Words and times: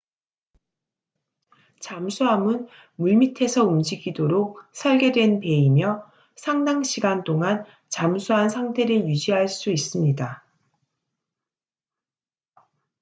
잠수함은 1.79 2.67
물밑에서 2.95 3.63
움직이도록 3.65 4.59
설계된 4.71 5.41
배이며 5.41 6.11
상당 6.35 6.81
시간 6.81 7.23
동안 7.23 7.65
잠수한 7.87 8.49
상태를 8.49 9.07
유지할 9.07 9.47
수 9.47 9.69
있습니다 9.69 10.43